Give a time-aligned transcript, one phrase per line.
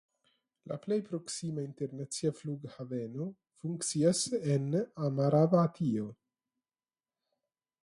[0.69, 3.27] La plej proksima internacia flughaveno
[3.65, 4.23] funkcias
[4.55, 4.67] en
[5.11, 6.11] Amaravatio.